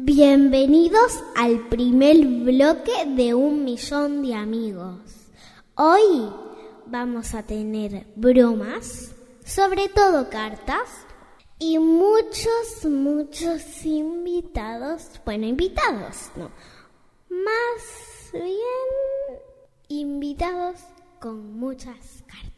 [0.00, 5.00] Bienvenidos al primer bloque de un millón de amigos.
[5.74, 6.30] Hoy
[6.86, 9.10] vamos a tener bromas,
[9.44, 10.88] sobre todo cartas,
[11.58, 15.20] y muchos, muchos invitados.
[15.24, 16.52] Bueno, invitados, no.
[17.28, 19.40] Más bien
[19.88, 20.76] invitados
[21.18, 22.57] con muchas cartas.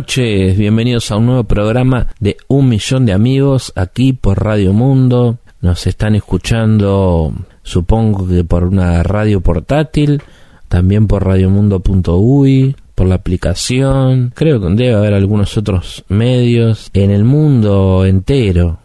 [0.00, 5.36] noches, bienvenidos a un nuevo programa de Un Millón de Amigos aquí por Radio Mundo.
[5.60, 10.22] Nos están escuchando, supongo que por una radio portátil,
[10.68, 17.24] también por radiomundo.uy, por la aplicación, creo que debe haber algunos otros medios en el
[17.24, 18.78] mundo entero.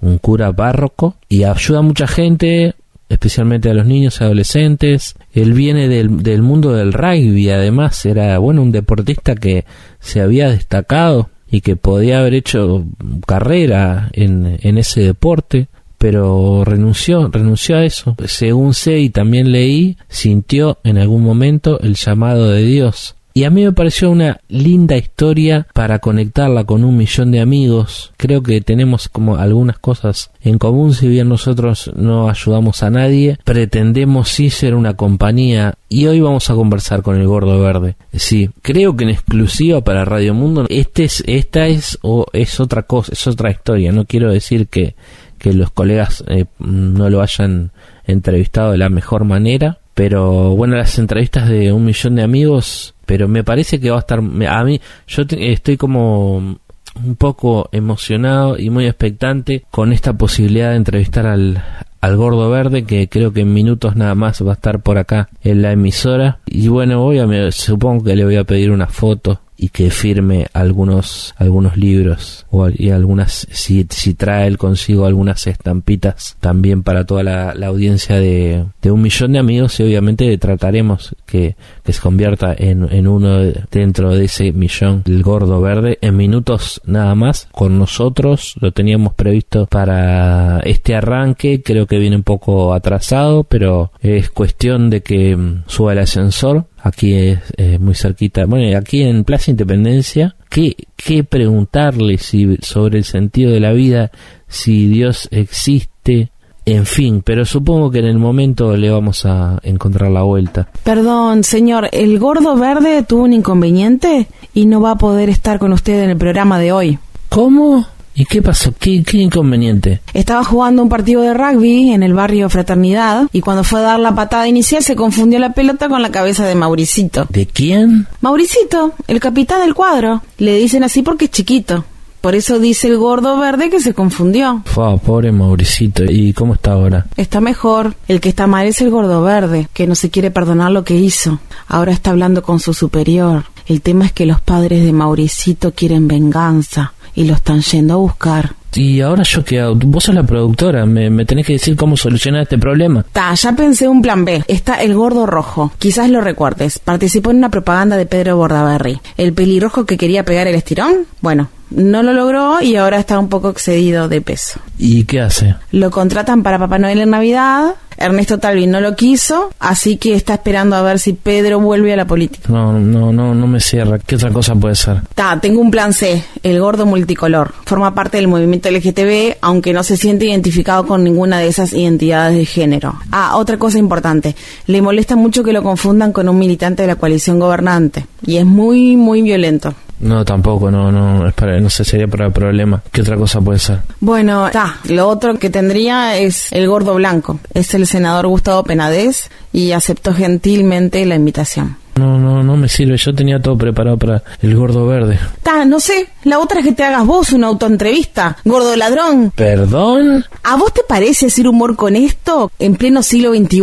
[0.00, 2.74] un cura párroco y ayuda a mucha gente,
[3.08, 5.16] especialmente a los niños y adolescentes.
[5.32, 9.65] Él viene del, del mundo del rugby, además era bueno un deportista que
[10.00, 12.84] se había destacado y que podía haber hecho
[13.27, 15.68] carrera en, en ese deporte
[15.98, 18.16] pero renunció, renunció a eso.
[18.27, 23.16] Según sé y también leí, sintió en algún momento el llamado de Dios.
[23.36, 28.15] Y a mí me pareció una linda historia para conectarla con un millón de amigos.
[28.16, 33.36] Creo que tenemos como algunas cosas en común, si bien nosotros no ayudamos a nadie,
[33.44, 35.74] pretendemos sí ser una compañía.
[35.91, 37.97] Y hoy vamos a conversar con el gordo verde.
[38.15, 42.84] Sí, creo que en exclusiva para Radio Mundo, este es, esta es o es otra
[42.84, 43.92] cosa, es otra historia.
[43.92, 44.94] No quiero decir que,
[45.36, 47.71] que los colegas eh, no lo hayan
[48.06, 53.28] entrevistado de la mejor manera, pero bueno, las entrevistas de un millón de amigos, pero
[53.28, 54.78] me parece que va a estar, a mí,
[55.09, 61.65] yo estoy como un poco emocionado y muy expectante con esta posibilidad de entrevistar al,
[62.03, 65.31] al gordo verde que creo que en minutos nada más va a estar por acá
[65.43, 66.41] en la emisora.
[66.45, 70.47] Y bueno voy a supongo que le voy a pedir una foto y que firme
[70.53, 77.22] algunos algunos libros o y algunas si, si trae consigo algunas estampitas también para toda
[77.22, 82.54] la, audiencia de, de, un millón de amigos y obviamente trataremos que, que se convierta
[82.56, 83.38] en, en uno
[83.70, 85.03] dentro de ese millón.
[85.04, 91.62] El gordo verde en minutos nada más con nosotros lo teníamos previsto para este arranque
[91.62, 96.66] creo que viene un poco atrasado pero es cuestión de que mm, suba el ascensor
[96.83, 103.05] aquí es muy cerquita, bueno, aquí en Plaza Independencia, ¿qué, qué preguntarle si, sobre el
[103.05, 104.11] sentido de la vida,
[104.49, 106.31] si Dios existe?
[106.69, 110.69] En fin, pero supongo que en el momento le vamos a encontrar la vuelta.
[110.83, 115.73] Perdón, señor, el gordo verde tuvo un inconveniente y no va a poder estar con
[115.73, 116.99] usted en el programa de hoy.
[117.28, 117.87] ¿Cómo?
[118.16, 118.72] ¿Y qué pasó?
[118.78, 120.01] ¿Qué, inconveniente?
[120.15, 124.01] Estaba jugando un partido de rugby en el barrio Fraternidad y cuando fue a dar
[124.01, 127.27] la patada inicial se confundió la pelota con la cabeza de Mauricito.
[127.28, 128.07] ¿De quién?
[128.22, 130.22] Mauricito, el capitán del cuadro.
[130.39, 131.84] Le dicen así porque es chiquito.
[132.22, 134.63] Por eso dice el gordo verde que se confundió.
[134.65, 136.03] Fua, pobre Mauricito.
[136.04, 137.07] ¿Y cómo está ahora?
[137.18, 137.95] Está mejor.
[138.09, 140.95] El que está mal es el gordo verde, que no se quiere perdonar lo que
[140.97, 141.39] hizo.
[141.68, 143.45] Ahora está hablando con su superior.
[143.66, 147.97] El tema es que los padres de Mauricito quieren venganza y lo están yendo a
[147.97, 148.54] buscar.
[148.74, 149.74] Y ahora yo qué hago?
[149.74, 153.04] Vos sos la productora, me, tenés que decir cómo solucionar este problema.
[153.10, 154.45] Ta, ya pensé un plan B.
[154.47, 155.72] Está el gordo rojo.
[155.78, 156.78] Quizás lo recuerdes.
[156.78, 159.01] Participó en una propaganda de Pedro Bordaberry.
[159.16, 161.07] El pelirrojo que quería pegar el estirón.
[161.22, 164.60] Bueno, no lo logró y ahora está un poco excedido de peso.
[164.78, 165.57] ¿Y qué hace?
[165.71, 167.74] Lo contratan para Papá Noel en Navidad.
[167.98, 171.97] Ernesto Talvi no lo quiso, así que está esperando a ver si Pedro vuelve a
[171.97, 172.47] la política.
[172.53, 173.98] No, no, no, no me cierra.
[173.98, 175.01] ¿Qué otra cosa puede ser?
[175.15, 177.54] Ta, tengo un plan C, el gordo multicolor.
[177.65, 182.36] Forma parte del movimiento LGTB, aunque no se siente identificado con ninguna de esas identidades
[182.36, 183.01] de género.
[183.10, 184.36] Ah, otra cosa importante.
[184.66, 188.07] Le molesta mucho que lo confundan con un militante de la coalición gobernante.
[188.27, 189.74] Y es muy, muy violento.
[190.01, 192.83] No, tampoco, no, no, es para, no sé, sería para el problema.
[192.93, 193.81] ¿Qué otra cosa puede ser?
[194.01, 194.77] Bueno, está.
[194.89, 197.41] Lo otro que tendría es el gordo blanco.
[197.54, 201.77] Es el senador Gustavo Penadez y aceptó gentilmente la invitación.
[201.97, 202.97] No, no, no me sirve.
[202.97, 205.19] Yo tenía todo preparado para el gordo verde.
[205.43, 206.09] Ta, no sé.
[206.25, 208.37] La otra es que te hagas vos una autoentrevista.
[208.45, 209.33] Gordo ladrón.
[209.34, 210.25] ¿Perdón?
[210.43, 213.57] ¿A vos te parece hacer humor con esto en pleno siglo XXI?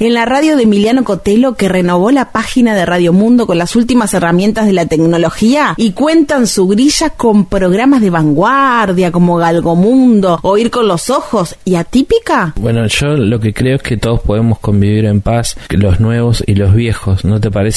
[0.00, 3.76] En la radio de Emiliano Cotelo que renovó la página de Radio Mundo con las
[3.76, 10.38] últimas herramientas de la tecnología y cuentan su grilla con programas de vanguardia como Galgomundo,
[10.42, 12.54] Oír con los ojos y Atípica.
[12.56, 16.54] Bueno, yo lo que creo es que todos podemos convivir en paz, los nuevos y
[16.54, 17.73] los viejos, ¿no te parece?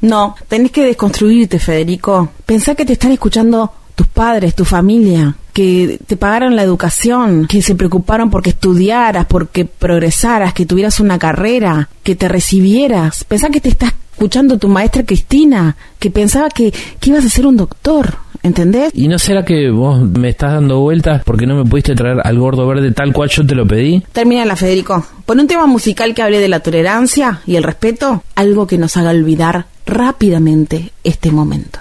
[0.00, 2.30] No, tenés que desconstruirte, Federico.
[2.46, 7.60] Pensá que te están escuchando tus padres, tu familia, que te pagaron la educación, que
[7.60, 13.24] se preocuparon porque estudiaras, porque progresaras, que tuvieras una carrera, que te recibieras.
[13.24, 17.46] Pensá que te está escuchando tu maestra Cristina, que pensaba que, que ibas a ser
[17.46, 18.16] un doctor.
[18.42, 18.90] ¿Entendés?
[18.94, 22.38] ¿Y no será que vos me estás dando vueltas porque no me pudiste traer al
[22.38, 24.02] gordo verde tal cual yo te lo pedí?
[24.12, 25.04] Termina Federico.
[25.26, 28.96] Pon un tema musical que hable de la tolerancia y el respeto, algo que nos
[28.96, 31.80] haga olvidar rápidamente este momento.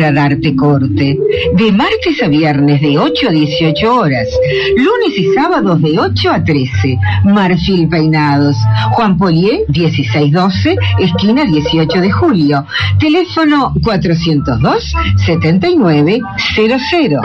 [0.00, 1.18] Para darte corte.
[1.54, 4.28] De martes a viernes de 8 a 18 horas,
[4.74, 6.98] lunes y sábados de 8 a 13.
[7.24, 8.56] Marfil Peinados,
[8.92, 12.64] Juan Polié 1612, esquina 18 de julio.
[12.98, 14.94] Teléfono 402
[15.26, 17.20] 7900.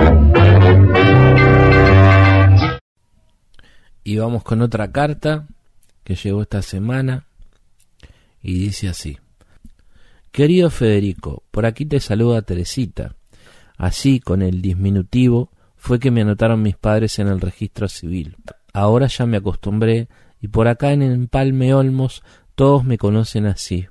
[4.03, 5.47] Y vamos con otra carta
[6.03, 7.23] que llegó esta semana
[8.43, 9.17] y dice así.
[10.35, 13.15] Querido Federico, por aquí te saluda Teresita.
[13.77, 18.35] Así, con el disminutivo, fue que me anotaron mis padres en el registro civil.
[18.73, 20.09] Ahora ya me acostumbré
[20.41, 22.21] y por acá en Empalme Olmos
[22.53, 23.87] todos me conocen así.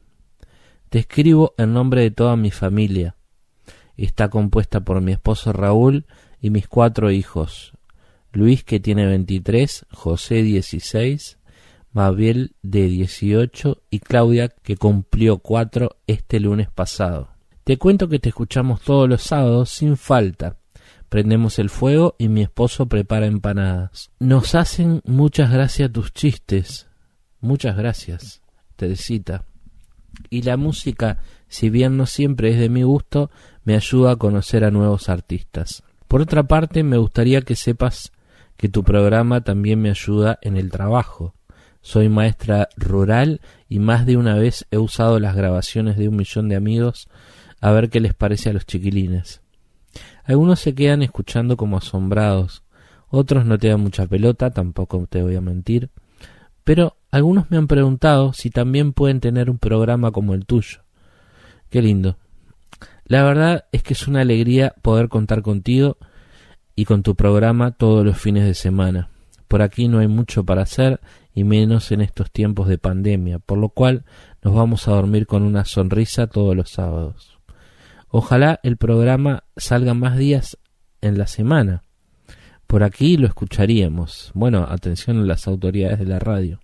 [0.91, 3.17] Te escribo en nombre de toda mi familia.
[3.97, 6.05] Está compuesta por mi esposo Raúl
[6.43, 7.73] y mis cuatro hijos.
[8.33, 11.39] Luis que tiene veintitrés, José dieciséis,
[11.95, 17.31] Mabel de 18 y Claudia que cumplió 4 este lunes pasado.
[17.63, 20.59] Te cuento que te escuchamos todos los sábados sin falta.
[21.09, 24.11] Prendemos el fuego y mi esposo prepara empanadas.
[24.19, 26.89] Nos hacen muchas gracias tus chistes.
[27.41, 28.43] Muchas gracias,
[28.75, 29.45] Teresita.
[30.31, 33.31] Y la música, si bien no siempre es de mi gusto,
[33.63, 35.85] me ayuda a conocer a nuevos artistas.
[36.09, 38.13] Por otra parte, me gustaría que sepas
[38.57, 41.35] que tu programa también me ayuda en el trabajo.
[41.85, 46.49] Soy maestra rural y más de una vez he usado las grabaciones de un millón
[46.49, 47.11] de amigos
[47.61, 49.43] a ver qué les parece a los chiquilines.
[50.25, 52.63] Algunos se quedan escuchando como asombrados,
[53.11, 55.91] otros no te dan mucha pelota, tampoco te voy a mentir,
[56.65, 60.81] pero algunos me han preguntado si también pueden tener un programa como el tuyo.
[61.69, 62.17] Qué lindo.
[63.05, 65.99] La verdad es que es una alegría poder contar contigo
[66.75, 69.11] y con tu programa todos los fines de semana.
[69.49, 71.01] Por aquí no hay mucho para hacer
[71.35, 74.05] y menos en estos tiempos de pandemia, por lo cual
[74.43, 77.39] nos vamos a dormir con una sonrisa todos los sábados.
[78.09, 80.57] Ojalá el programa salga más días
[81.01, 81.83] en la semana.
[82.69, 84.31] Por aquí lo escucharíamos.
[84.35, 86.61] Bueno, atención a las autoridades de la radio.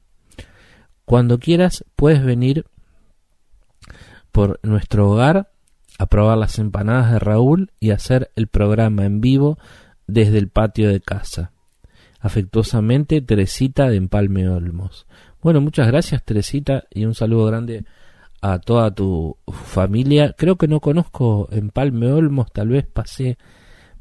[1.05, 2.67] Cuando quieras puedes venir
[4.31, 5.51] por nuestro hogar
[5.99, 9.59] a probar las empanadas de Raúl y hacer el programa en vivo
[10.07, 11.53] desde el patio de casa.
[12.21, 15.07] Afectuosamente, Teresita de Empalme Olmos.
[15.43, 17.85] Bueno, muchas gracias, Teresita, y un saludo grande
[18.43, 20.35] a toda tu familia.
[20.37, 23.39] Creo que no conozco Empalme Olmos, tal vez pasé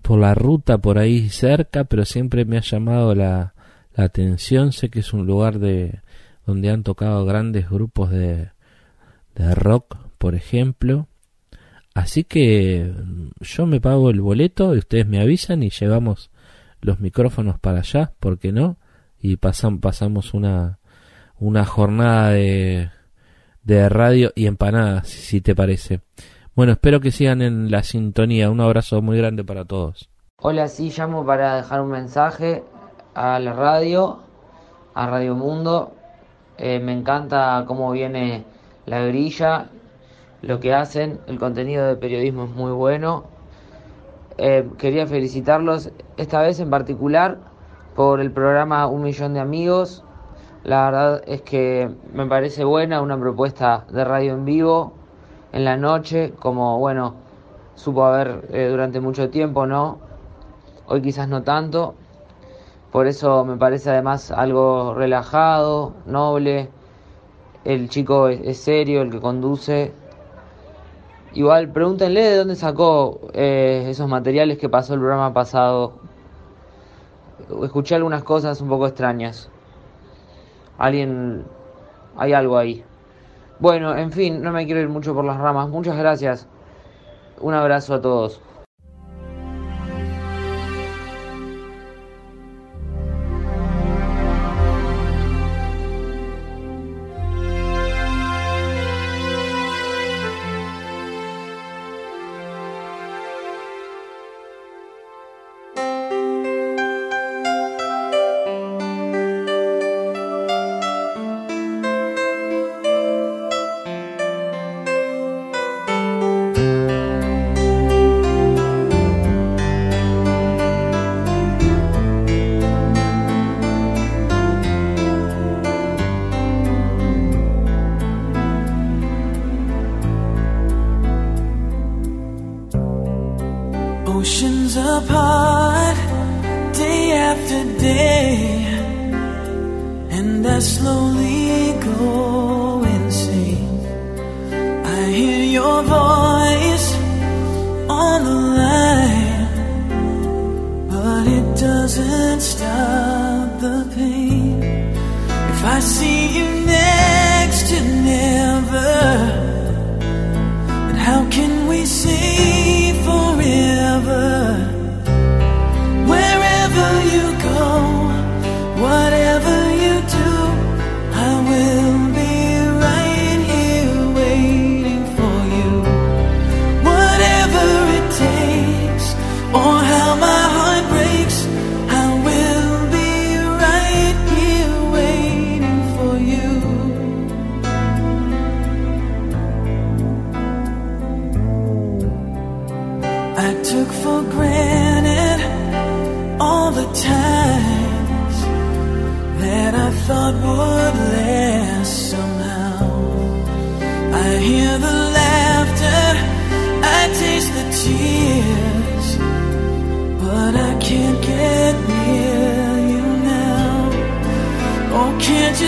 [0.02, 3.54] por la ruta por ahí cerca, pero siempre me ha llamado la,
[3.96, 4.72] la atención.
[4.72, 6.02] Sé que es un lugar de
[6.46, 8.50] donde han tocado grandes grupos de,
[9.36, 11.08] de rock, por ejemplo.
[11.94, 16.32] Así que mm, yo me pago el boleto y ustedes me avisan y llevamos
[16.82, 18.78] los micrófonos para allá, ¿por qué no?
[19.20, 20.80] Y pasan, pasamos una,
[21.38, 22.90] una jornada de,
[23.64, 26.02] de radio y empanadas, si te parece.
[26.56, 28.50] Bueno, espero que sigan en la sintonía.
[28.50, 30.10] Un abrazo muy grande para todos.
[30.42, 32.64] Hola, sí, llamo para dejar un mensaje
[33.14, 34.20] a la radio,
[34.94, 35.94] a Radio Mundo.
[36.58, 38.44] Eh, me encanta cómo viene
[38.86, 39.70] la grilla,
[40.42, 43.39] lo que hacen, el contenido de periodismo es muy bueno
[44.42, 47.40] eh, quería felicitarlos esta vez en particular
[47.96, 50.06] por el programa Un Millón de Amigos.
[50.64, 54.94] La verdad es que me parece buena una propuesta de radio en vivo
[55.52, 57.16] en la noche, como bueno,
[57.76, 60.00] supo haber eh, durante mucho tiempo, ¿no?
[60.88, 61.96] Hoy quizás no tanto.
[62.94, 66.70] Por eso me parece además algo relajado, noble.
[67.66, 69.92] El chico es serio, el que conduce,
[71.34, 75.94] Igual, pregúntenle de dónde sacó eh, esos materiales que pasó el programa pasado.
[77.64, 79.50] Escuché algunas cosas un poco extrañas.
[80.78, 81.46] Alguien...
[82.18, 82.84] Hay algo ahí.
[83.60, 85.70] Bueno, en fin, no me quiero ir mucho por las ramas.
[85.70, 86.48] Muchas gracias.
[87.40, 88.42] Un abrazo a todos.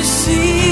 [0.03, 0.70] See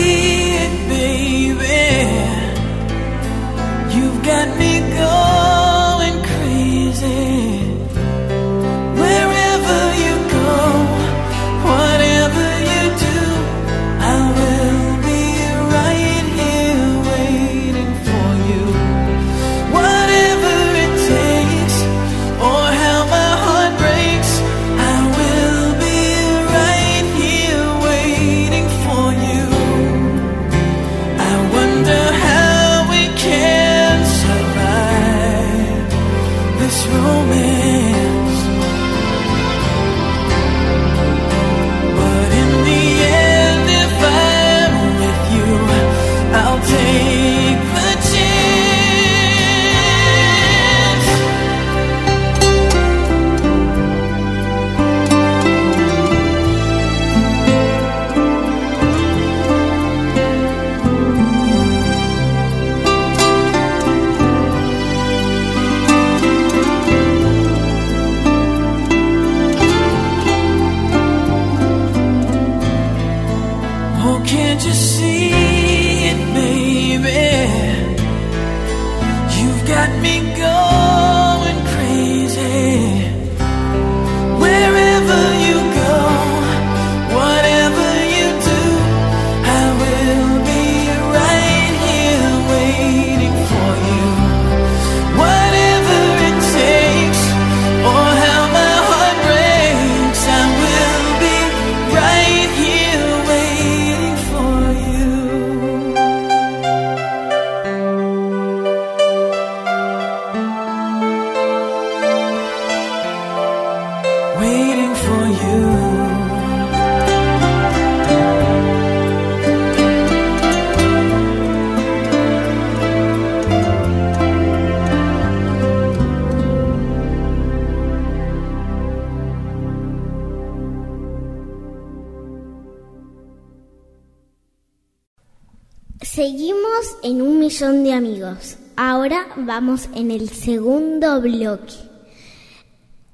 [139.50, 141.74] vamos en el segundo bloque.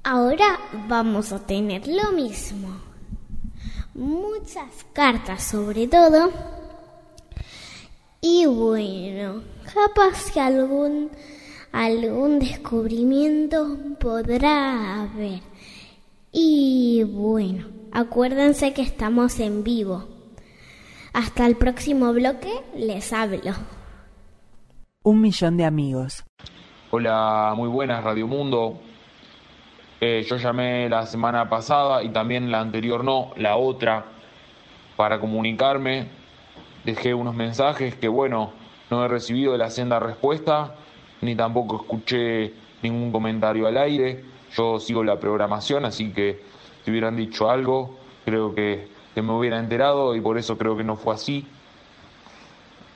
[0.04, 2.76] Ahora vamos a tener lo mismo.
[3.94, 6.30] Muchas cartas sobre todo.
[8.20, 11.10] Y bueno, capaz que algún,
[11.72, 15.40] algún descubrimiento podrá haber.
[16.32, 20.06] Y bueno, acuérdense que estamos en vivo.
[21.14, 23.54] Hasta el próximo bloque les hablo.
[25.06, 26.24] Un millón de amigos.
[26.90, 28.80] Hola, muy buenas Radio Mundo.
[30.00, 34.06] Eh, yo llamé la semana pasada y también la anterior no, la otra,
[34.96, 36.08] para comunicarme.
[36.84, 38.50] Dejé unos mensajes que bueno,
[38.90, 40.74] no he recibido la senda respuesta,
[41.20, 44.24] ni tampoco escuché ningún comentario al aire.
[44.56, 46.42] Yo sigo la programación, así que
[46.84, 50.82] si hubieran dicho algo, creo que, que me hubiera enterado y por eso creo que
[50.82, 51.46] no fue así.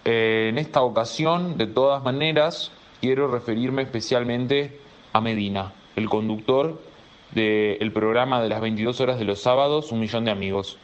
[0.05, 4.79] Eh, en esta ocasión, de todas maneras, quiero referirme especialmente
[5.13, 6.81] a Medina, el conductor
[7.33, 10.79] del programa de las 22 horas de los sábados, Un Millón de Amigos.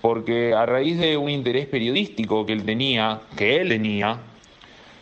[0.00, 4.20] Porque a raíz de un interés periodístico que él tenía, que él tenía,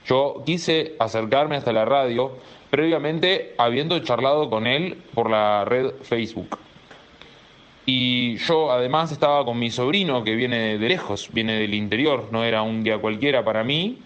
[0.07, 2.33] yo quise acercarme hasta la radio,
[2.71, 6.59] previamente habiendo charlado con él por la red Facebook.
[7.87, 12.45] Y yo además estaba con mi sobrino que viene de lejos, viene del interior, no
[12.45, 13.99] era un día cualquiera para mí.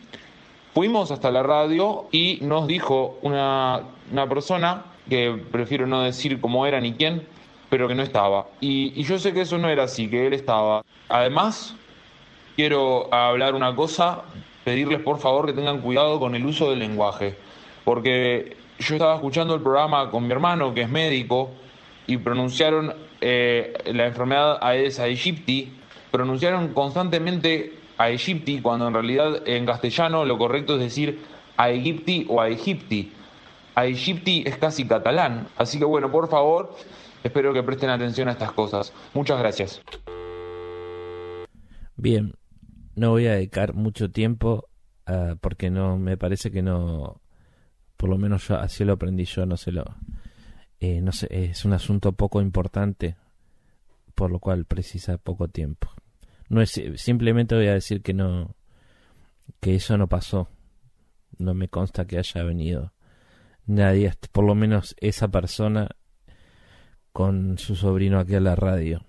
[0.75, 6.67] Fuimos hasta la radio y nos dijo una una persona que prefiero no decir cómo
[6.67, 7.27] era ni quién,
[7.71, 8.47] pero que no estaba.
[8.61, 10.85] Y, y yo sé que eso no era así, que él estaba.
[11.09, 11.75] Además,
[12.57, 14.23] quiero hablar una cosa,
[14.65, 17.37] pedirles por favor que tengan cuidado con el uso del lenguaje,
[17.85, 21.51] porque yo estaba escuchando el programa con mi hermano, que es médico,
[22.09, 25.73] y pronunciaron eh, la enfermedad Aedes aegypti,
[26.11, 31.21] pronunciaron constantemente aegypti, cuando en realidad en castellano lo correcto es decir
[31.57, 33.13] aegypti o aegypti.
[33.75, 36.75] Aegypti es casi catalán, así que bueno, por favor,
[37.23, 38.93] espero que presten atención a estas cosas.
[39.13, 39.83] Muchas gracias.
[41.97, 42.35] Bien,
[42.97, 44.65] no voy a dedicar mucho tiempo
[45.09, 47.21] uh, porque no me parece que no,
[47.99, 49.85] por lo menos yo así lo aprendí yo, no sé lo,
[50.81, 53.17] eh, no es un asunto poco importante,
[54.15, 55.89] por lo cual precisa poco tiempo.
[56.49, 58.55] No es simplemente voy a decir que no,
[59.61, 60.49] que eso no pasó.
[61.39, 62.93] No me consta que haya venido
[63.67, 65.89] nadie, por lo menos esa persona
[67.13, 69.05] con su sobrino aquí a la radio.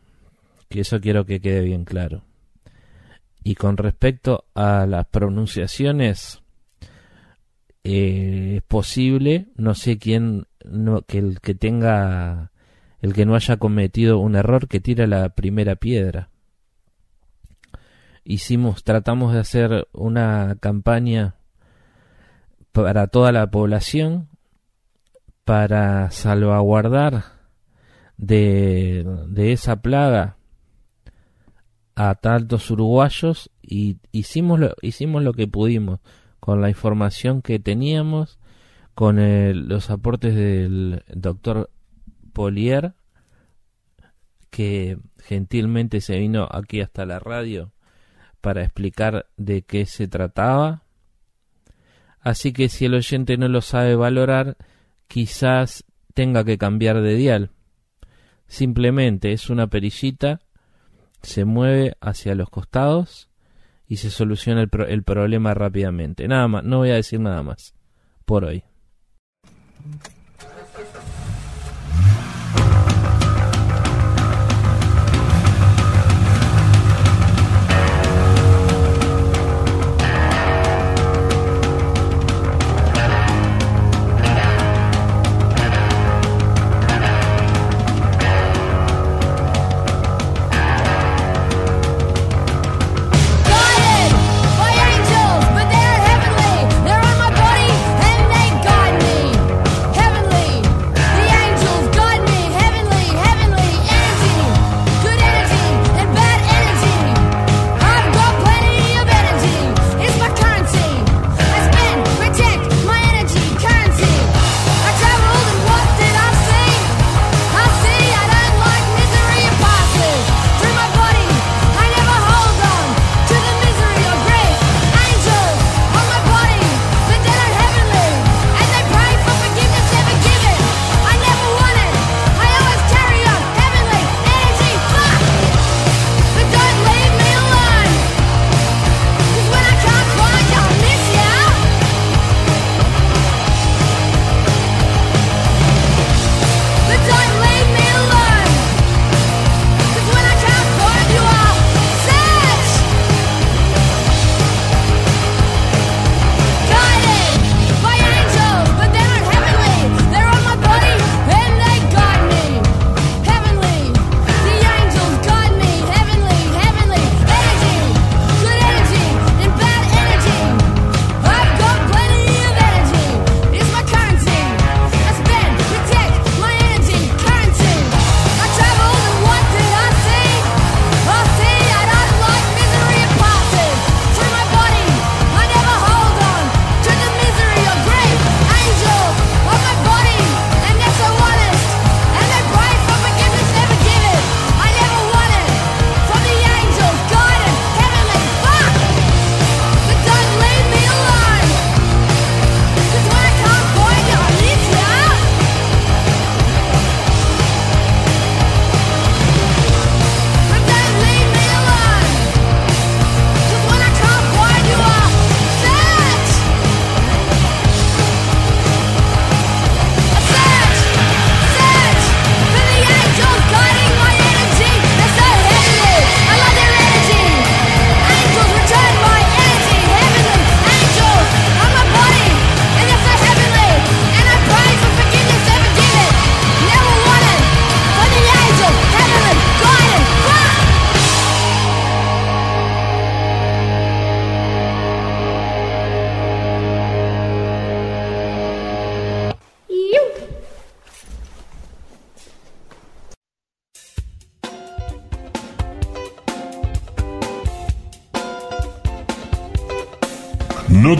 [0.67, 2.23] Que eso quiero que quede bien claro.
[3.43, 6.41] Y con respecto a las pronunciaciones,
[7.83, 12.51] eh, es posible, no sé quién, no, que el que tenga,
[13.01, 16.29] el que no haya cometido un error, que tira la primera piedra.
[18.23, 21.35] Hicimos, tratamos de hacer una campaña
[22.71, 24.29] para toda la población
[25.43, 27.23] para salvaguardar
[28.17, 30.37] de, de esa plaga
[31.95, 35.99] a tantos uruguayos y hicimos lo, hicimos lo que pudimos
[36.39, 38.38] con la información que teníamos,
[38.99, 39.15] con
[39.69, 41.69] los aportes del doctor
[42.33, 42.95] Polier,
[44.49, 47.71] que gentilmente se vino aquí hasta la radio
[48.41, 50.83] para explicar de qué se trataba.
[52.19, 54.57] Así que si el oyente no lo sabe valorar,
[55.07, 57.51] quizás tenga que cambiar de dial.
[58.47, 60.41] Simplemente es una perillita,
[61.21, 63.29] se mueve hacia los costados
[63.87, 66.27] y se soluciona el, pro el problema rápidamente.
[66.27, 67.73] Nada más, no voy a decir nada más
[68.25, 68.65] por hoy.
[69.81, 70.18] Mm-hmm.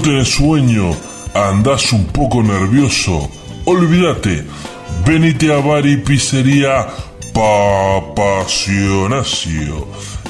[0.09, 0.89] ¿No tenés sueño?
[1.35, 3.29] ¿Andás un poco nervioso?
[3.65, 4.43] Olvídate,
[5.05, 6.87] venite a Bar y Pizzería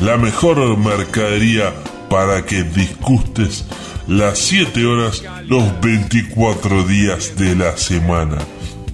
[0.02, 1.74] la mejor mercadería
[2.10, 3.64] para que disgustes
[4.06, 8.40] las 7 horas los 24 días de la semana.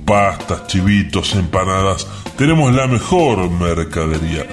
[0.05, 2.05] Pastas, chivitos, empanadas,
[2.37, 4.45] tenemos la mejor mercadería.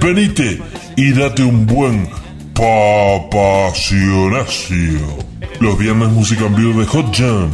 [0.00, 0.62] Venite
[0.96, 2.08] y date un buen
[2.54, 5.29] papacionacio.
[5.58, 7.50] Los viernes música en vivo de Hot Jam.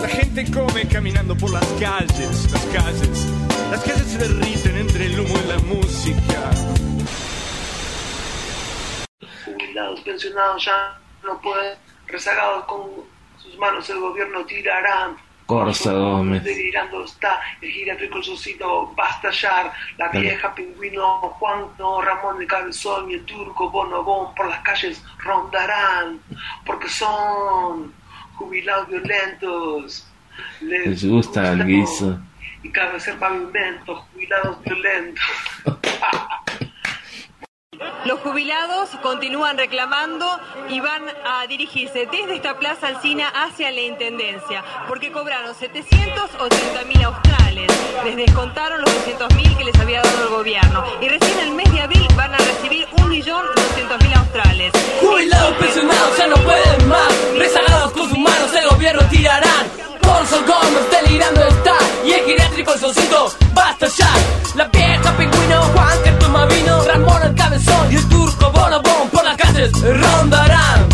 [0.00, 3.26] La gente come caminando por las calles, las calles.
[3.70, 6.50] Las calles se derriten entre el humo y la música.
[9.44, 11.76] Jubilados, pensionados ya no pueden,
[12.06, 12.90] rezagados con
[13.38, 15.16] sus manos el gobierno tirarán.
[15.52, 16.44] Corsa Gómez.
[16.44, 19.72] Delirando está el geriátrico el socito va a estallar.
[19.98, 25.02] La vieja pingüino Juan no, Ramón el cabezón y el turco Bonobón por las calles
[25.18, 26.20] rondarán
[26.64, 27.92] porque son
[28.36, 30.06] jubilados violentos.
[30.60, 32.18] Les gusta el guiso.
[32.62, 35.24] Y cabe ser pavimentos, jubilados violentos.
[38.04, 40.26] Los jubilados continúan reclamando
[40.68, 47.02] y van a dirigirse desde esta plaza Alcina hacia la Intendencia, porque cobraron 780 mil
[47.04, 47.70] australes,
[48.04, 51.70] les descontaron los 200 mil que les había dado el gobierno, y recién el mes
[51.72, 54.72] de abril van a recibir 1.200.000 australes.
[55.00, 59.66] Jubilados pensionados ya no pueden más, rezagados con sus manos el gobierno tirarán.
[60.02, 64.12] Bolson Gómez delirando está, y el geriátrico el solcito basta ya.
[64.56, 66.02] La vieja pingüino, Juan
[67.24, 70.86] El cabezón y el turco Bonobón por las calles rondarán.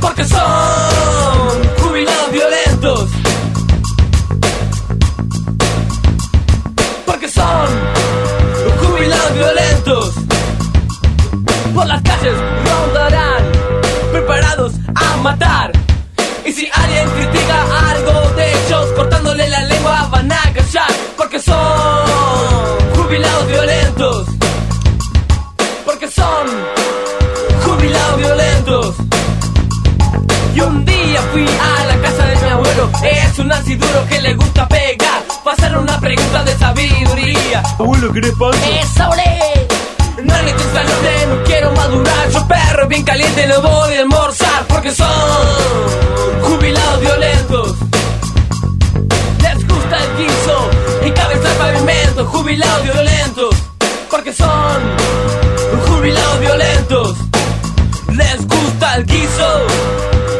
[0.00, 0.40] Porque son
[1.78, 3.10] jubilados violentos.
[7.04, 7.68] Porque son
[8.82, 10.14] jubilados violentos.
[11.74, 12.34] Por las calles
[12.64, 13.42] rondarán,
[14.12, 15.72] preparados a matar.
[16.44, 17.33] Y si alguien critica
[33.64, 35.24] Nancy duro que le gusta pegar.
[35.42, 37.62] Pasar una pregunta de sabiduría.
[37.78, 38.52] Abuelo, ¿querés pan?
[38.62, 39.66] ¡Esa ole!
[40.22, 42.30] No le saludé, no quiero madurar.
[42.30, 44.66] Yo perro bien caliente no voy a almorzar.
[44.68, 45.08] Porque son
[46.42, 47.74] jubilados violentos.
[49.40, 50.70] Les gusta el guiso
[51.06, 52.26] y cabeza al pavimento.
[52.26, 53.54] Jubilados violentos.
[54.10, 54.82] Porque son
[55.86, 57.16] jubilados violentos.
[58.12, 59.66] Les gusta el guiso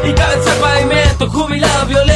[0.05, 1.31] y cabeza al pavimento.
[1.31, 2.14] Jubilados violentos.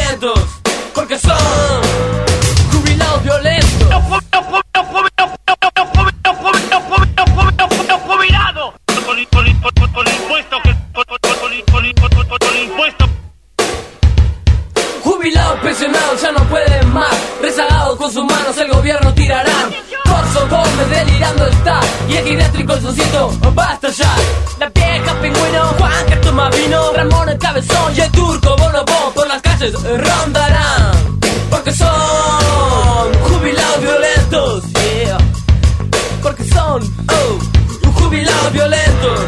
[21.04, 24.18] Delirando está Y el geriátrico el socito va a estallar.
[24.58, 26.92] La vieja pingüino, Juan Cartoma vino.
[26.92, 27.94] Ramón el cabezón.
[27.96, 30.92] Y el turco Bonobón Por las calles rondarán.
[31.50, 34.64] Porque son jubilados violentos.
[34.72, 35.18] Yeah.
[36.22, 39.20] Porque son oh, jubilados violentos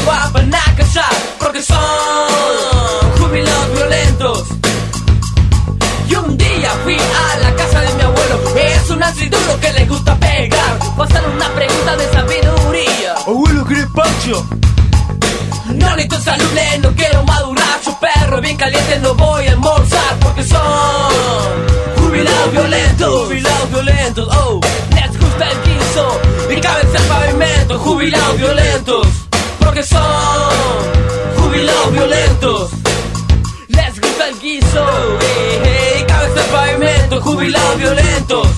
[0.00, 1.78] lengua van a callar, porque son
[3.18, 4.44] jubilados violentos.
[6.08, 9.86] Y un día fui a la casa de mi abuelo, es un duro que le
[9.86, 13.14] gusta pegar, pasar una pregunta de sabiduría.
[13.26, 14.46] Abuelo, ¿querés pancho?
[15.66, 20.42] No necesito saludable, no quiero madurar, yo perro bien caliente no voy a almorzar, porque
[20.42, 20.60] son
[21.96, 24.60] jubilados violentos, jubilados violentos, oh,
[24.94, 29.06] les gusta el guiso y cabeza al pavimento, jubilados violentos,
[29.82, 32.70] son jubilados violentos,
[33.68, 34.86] les gusta el guiso
[35.20, 38.48] hey, hey, y cabeza al pavimento, jubilados violentos.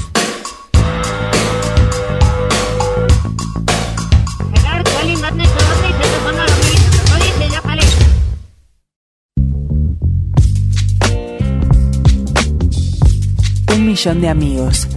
[13.68, 14.88] Un millón de amigos.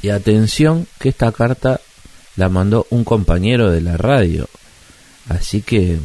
[0.00, 1.80] Y atención que esta carta
[2.38, 4.48] la mandó un compañero de la radio.
[5.28, 5.98] Así que,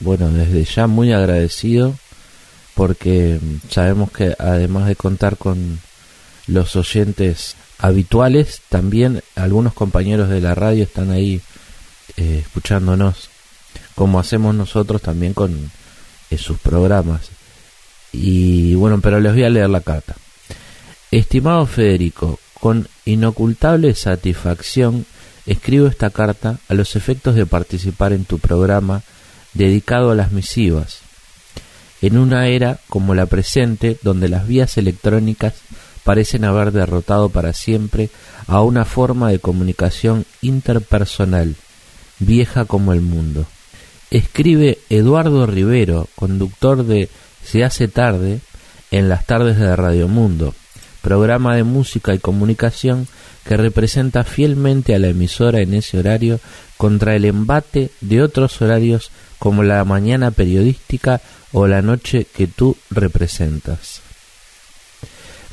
[0.00, 1.94] bueno, desde ya muy agradecido
[2.74, 3.38] porque
[3.70, 5.78] sabemos que además de contar con
[6.48, 11.40] los oyentes habituales, también algunos compañeros de la radio están ahí
[12.16, 13.30] eh, escuchándonos,
[13.94, 15.70] como hacemos nosotros también con
[16.30, 17.30] eh, sus programas.
[18.12, 20.16] Y bueno, pero les voy a leer la carta.
[21.12, 25.06] Estimado Federico, con inocultable satisfacción
[25.46, 29.02] escribo esta carta a los efectos de participar en tu programa
[29.54, 30.98] dedicado a las misivas.
[32.02, 35.54] En una era como la presente, donde las vías electrónicas
[36.04, 38.10] parecen haber derrotado para siempre
[38.46, 41.56] a una forma de comunicación interpersonal,
[42.18, 43.46] vieja como el mundo.
[44.10, 47.08] Escribe Eduardo Rivero, conductor de
[47.44, 48.40] Se hace tarde
[48.90, 50.54] en las tardes de Radio Mundo,
[51.02, 53.08] programa de música y comunicación
[53.46, 56.40] que representa fielmente a la emisora en ese horario
[56.76, 61.20] contra el embate de otros horarios como la mañana periodística
[61.52, 64.00] o la noche que tú representas.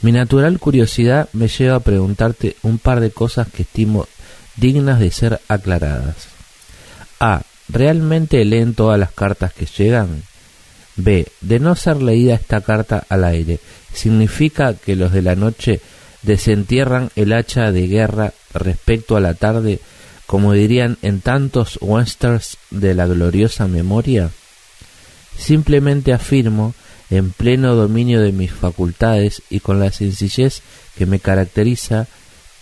[0.02, 4.08] Mi natural curiosidad me lleva a preguntarte un par de cosas que estimo
[4.58, 6.28] dignas de ser aclaradas.
[7.20, 7.44] A.
[7.70, 10.24] ¿Realmente leen todas las cartas que llegan?
[10.98, 11.28] B.
[11.40, 13.60] De no ser leída esta carta al aire,
[13.94, 15.80] ¿significa que los de la noche
[16.24, 19.80] desentierran el hacha de guerra respecto a la tarde,
[20.26, 24.32] como dirían en tantos westerns de la gloriosa memoria?
[25.38, 26.74] Simplemente afirmo
[27.10, 30.62] en pleno dominio de mis facultades y con la sencillez
[30.98, 32.08] que me caracteriza,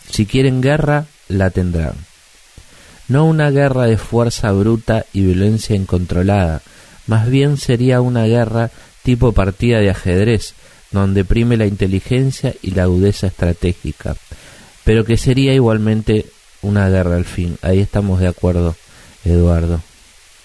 [0.09, 1.93] si quieren guerra, la tendrán.
[3.07, 6.61] No una guerra de fuerza bruta y violencia incontrolada,
[7.07, 8.71] más bien sería una guerra
[9.03, 10.53] tipo partida de ajedrez,
[10.91, 14.15] donde prime la inteligencia y la agudeza estratégica,
[14.83, 16.25] pero que sería igualmente
[16.61, 17.57] una guerra al fin.
[17.61, 18.75] Ahí estamos de acuerdo,
[19.25, 19.81] Eduardo.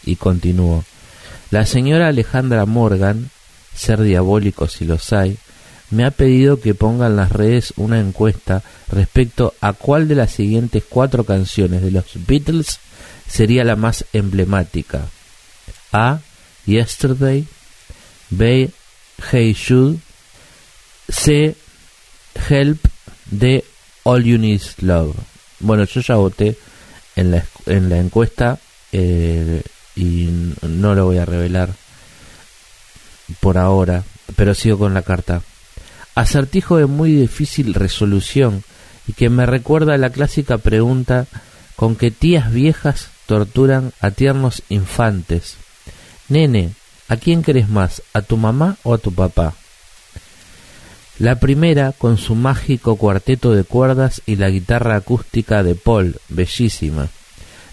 [0.04, 0.84] Y continúo.
[1.50, 3.30] La señora Alejandra Morgan
[3.76, 5.36] ser diabólicos si los hay,
[5.90, 10.32] me ha pedido que ponga en las redes una encuesta respecto a cuál de las
[10.32, 12.80] siguientes cuatro canciones de los Beatles
[13.28, 15.06] sería la más emblemática.
[15.92, 16.20] A.
[16.64, 17.46] Yesterday.
[18.30, 18.70] B.
[19.30, 19.98] Hey Jude.
[21.08, 21.56] C.
[22.48, 22.78] Help
[23.30, 23.64] de
[24.02, 25.16] All You Need Love.
[25.60, 26.56] Bueno, yo ya voté
[27.16, 28.58] en la, en la encuesta
[28.92, 29.62] eh,
[29.94, 30.28] y
[30.62, 31.70] no lo voy a revelar
[33.40, 34.04] por ahora,
[34.36, 35.42] pero sigo con la carta.
[36.14, 38.62] Acertijo de muy difícil resolución
[39.06, 41.26] y que me recuerda a la clásica pregunta
[41.74, 45.56] con que tías viejas torturan a tiernos infantes.
[46.28, 46.72] Nene,
[47.08, 48.02] ¿a quién querés más?
[48.12, 49.54] ¿A tu mamá o a tu papá?
[51.18, 57.08] La primera con su mágico cuarteto de cuerdas y la guitarra acústica de Paul, bellísima.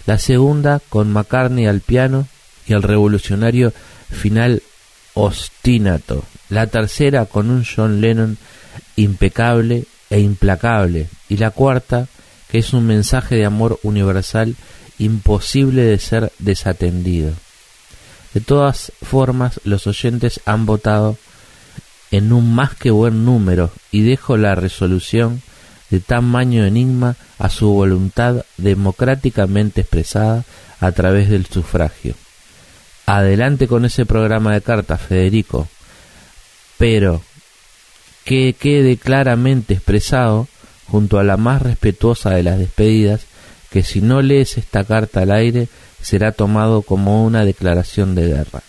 [0.06, 2.26] La segunda con McCartney al piano
[2.66, 3.72] y el revolucionario
[4.10, 4.62] final
[5.12, 6.24] ostinato.
[6.48, 8.38] La tercera con un John Lennon
[8.96, 11.08] impecable e implacable.
[11.28, 12.06] Y la cuarta
[12.50, 14.54] que es un mensaje de amor universal
[14.98, 17.32] imposible de ser desatendido.
[18.32, 21.18] De todas formas, los oyentes han votado
[22.16, 25.42] en un más que buen número y dejo la resolución
[25.90, 30.44] de tamaño enigma a su voluntad democráticamente expresada
[30.78, 32.14] a través del sufragio.
[33.06, 35.66] Adelante con ese programa de cartas, Federico.
[36.78, 37.20] Pero
[38.24, 40.46] que quede claramente expresado,
[40.86, 43.22] junto a la más respetuosa de las despedidas,
[43.70, 45.66] que si no lees esta carta al aire
[46.00, 48.62] será tomado como una declaración de guerra.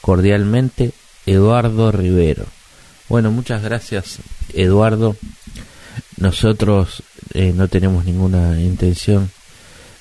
[0.00, 0.92] Cordialmente,
[1.26, 2.46] Eduardo Rivero.
[3.12, 4.20] Bueno, muchas gracias,
[4.54, 5.16] Eduardo.
[6.16, 7.02] Nosotros
[7.34, 9.30] eh, no tenemos ninguna intención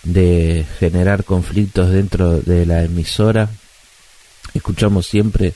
[0.03, 3.49] de generar conflictos dentro de la emisora
[4.53, 5.53] escuchamos siempre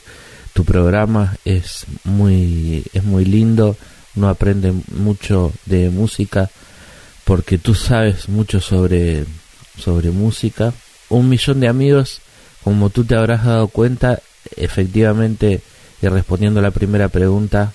[0.52, 3.76] tu programa es muy es muy lindo
[4.14, 6.50] uno aprende mucho de música
[7.24, 9.24] porque tú sabes mucho sobre
[9.78, 10.74] sobre música
[11.08, 12.20] un millón de amigos
[12.62, 14.20] como tú te habrás dado cuenta
[14.56, 15.62] efectivamente
[16.02, 17.72] y respondiendo a la primera pregunta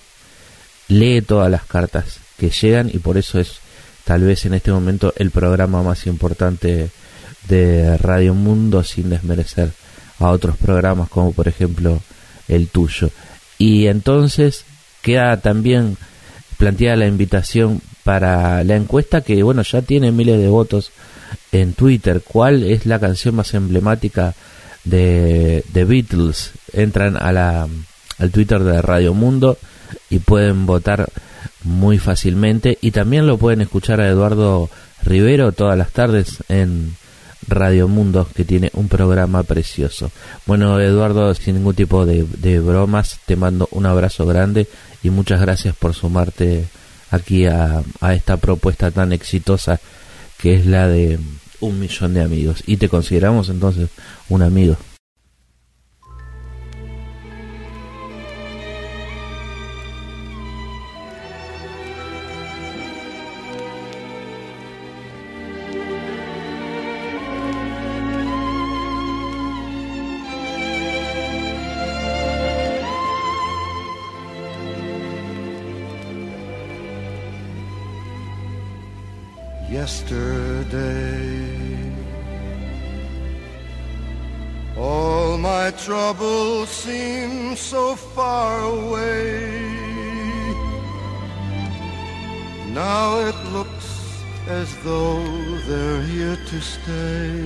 [0.87, 3.59] lee todas las cartas que llegan y por eso es
[4.03, 6.89] tal vez en este momento el programa más importante
[7.47, 9.71] de Radio Mundo sin desmerecer
[10.19, 12.01] a otros programas como por ejemplo
[12.47, 13.09] el tuyo.
[13.57, 14.65] Y entonces
[15.01, 15.97] queda también
[16.57, 20.91] planteada la invitación para la encuesta que bueno ya tiene miles de votos
[21.51, 22.21] en Twitter.
[22.21, 24.33] ¿Cuál es la canción más emblemática
[24.83, 26.51] de, de Beatles?
[26.73, 27.67] Entran a la,
[28.21, 29.57] al Twitter de Radio Mundo
[30.09, 31.09] y pueden votar
[31.63, 34.69] muy fácilmente y también lo pueden escuchar a Eduardo
[35.03, 36.95] Rivero todas las tardes en
[37.47, 40.11] Radio Mundo, que tiene un programa precioso.
[40.45, 44.67] Bueno, Eduardo, sin ningún tipo de, bromas, te mando un abrazo grande
[45.01, 46.65] y muchas gracias por sumarte
[47.09, 47.81] aquí a,
[48.13, 49.79] esta propuesta tan exitosa
[50.37, 51.19] que es la de
[51.59, 52.63] un millón de amigos.
[52.67, 53.89] Y te consideramos entonces
[54.29, 54.77] un amigo.
[88.15, 89.49] Far away.
[92.73, 93.89] Now it looks
[94.47, 95.23] as though
[95.67, 97.41] they're here to stay.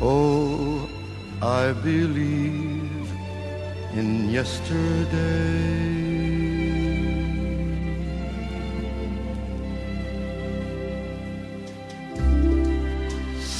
[0.00, 0.88] Oh,
[1.40, 3.08] I believe
[3.94, 5.92] in yesterday.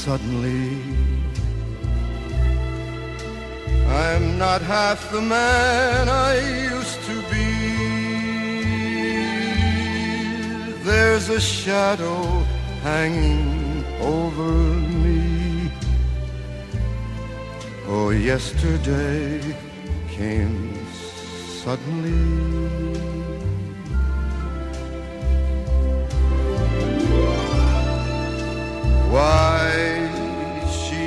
[0.03, 0.92] suddenly
[3.93, 6.33] I'm not half the man I
[6.73, 7.49] used to be.
[10.83, 12.23] There's a shadow
[12.81, 14.51] hanging over
[15.03, 15.71] me.
[17.87, 19.39] Oh, yesterday
[20.09, 20.73] came
[21.63, 22.23] suddenly.
[29.13, 29.69] Why
[30.81, 31.05] she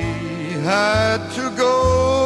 [0.63, 2.26] had to go,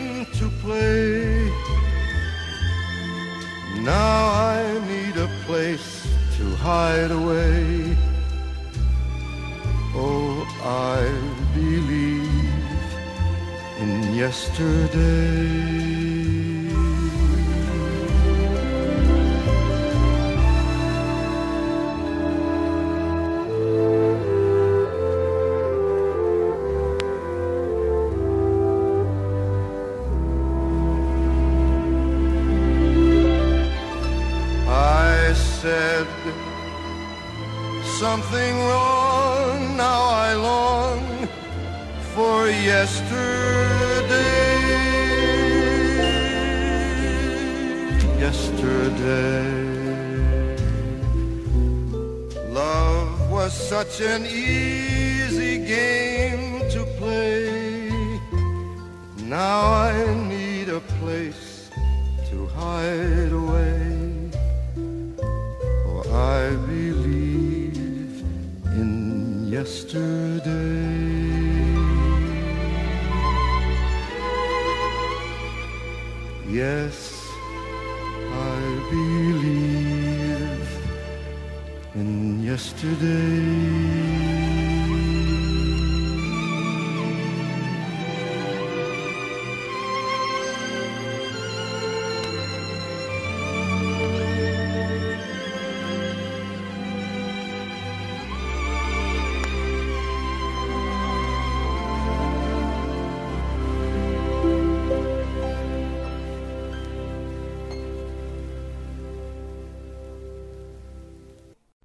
[0.61, 1.49] play.
[3.81, 6.07] Now I need a place
[6.37, 7.97] to hide away.
[9.95, 11.01] Oh, I
[11.55, 12.61] believe
[13.81, 16.00] in yesterday.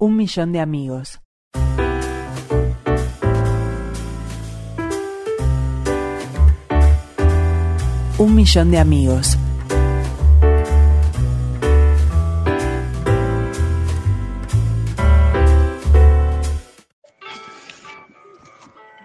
[0.06, 1.20] Un millón de amigos.
[8.16, 9.36] Un millón de amigos.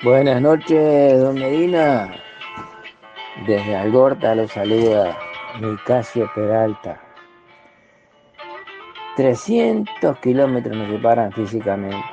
[0.04, 2.14] Buenas noches, don Medina.
[3.48, 5.18] Desde Algorta lo saluda
[5.60, 7.11] Nicasio Peralta.
[9.16, 12.06] 300 kilómetros nos separan físicamente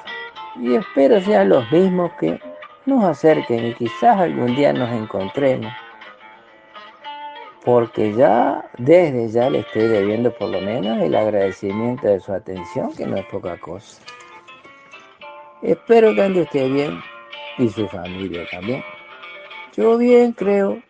[0.61, 2.41] y espero sean los mismos que
[2.87, 5.73] nos acerquen y quizás algún día nos encontremos.
[7.65, 12.95] Porque ya, desde ya le estoy debiendo por lo menos el agradecimiento de su atención,
[12.97, 14.03] que no es poca cosa.
[15.61, 17.01] Espero que ande usted bien
[17.59, 18.83] y su familia también.
[19.77, 20.81] Yo bien creo,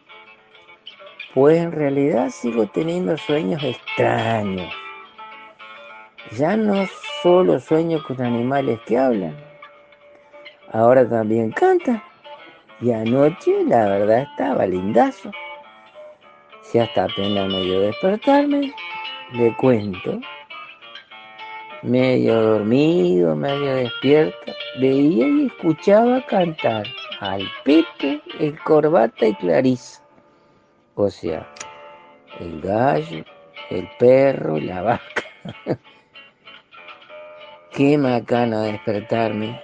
[1.35, 4.73] pues en realidad sigo teniendo sueños extraños.
[6.33, 6.87] Ya no
[7.23, 9.35] solo sueño con animales que hablan,
[10.73, 12.03] ahora también canta.
[12.81, 15.31] Y anoche la verdad estaba lindazo.
[16.63, 18.75] Si hasta apenas me dio despertarme,
[19.33, 20.21] le cuento.
[21.83, 26.87] Medio dormido, medio despierto, veía y escuchaba cantar
[27.21, 30.03] al Pepe, el Corbata y Clarisa.
[30.95, 31.49] O sea,
[32.39, 33.25] el gallo,
[33.71, 35.25] el perro la vaca.
[37.79, 39.63] Qué macana despertarme.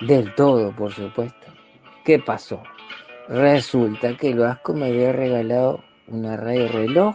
[0.00, 1.46] Del todo, por supuesto.
[2.04, 2.60] ¿Qué pasó?
[3.28, 7.14] Resulta que el Vasco me había regalado una radio reloj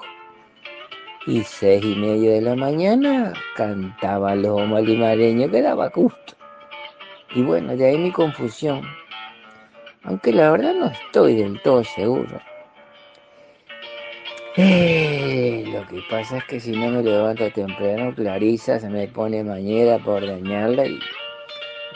[1.28, 6.36] y seis y media de la mañana cantaba lomo limareño que daba gusto.
[7.36, 8.84] Y bueno, de ahí mi confusión.
[10.04, 12.40] Aunque la verdad no estoy del todo seguro.
[14.62, 19.42] Eh, lo que pasa es que si no me levanto temprano, Clarisa se me pone
[19.42, 21.00] mañera por dañarla y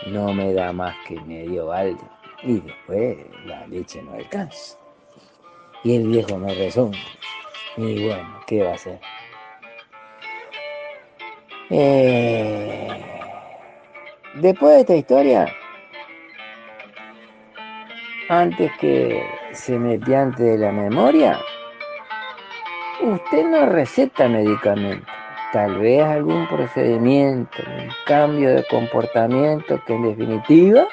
[0.07, 1.99] no me da más que medio balde.
[2.41, 4.77] Y después la leche no alcanza.
[5.83, 6.97] Y el viejo me rezonga.
[7.75, 8.99] Y bueno, ¿qué va a hacer?
[11.69, 12.87] Eh,
[14.35, 15.53] después de esta historia,
[18.29, 21.37] antes que se me piante de la memoria,
[23.05, 25.05] usted no receta medicamento,
[25.51, 30.87] tal vez algún procedimiento, un cambio de comportamiento que en definitiva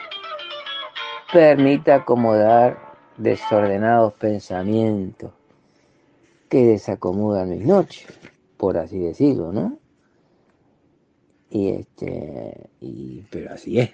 [1.32, 2.78] permita acomodar
[3.16, 5.32] desordenados pensamientos
[6.48, 8.06] que desacomodan mis noches,
[8.56, 9.78] por así decirlo, ¿no?
[11.48, 13.90] Y este, y, pero así es.